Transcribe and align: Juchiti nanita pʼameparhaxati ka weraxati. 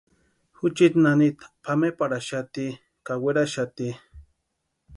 Juchiti 0.57 0.99
nanita 1.03 1.45
pʼameparhaxati 1.63 2.65
ka 3.05 3.13
weraxati. 3.23 3.87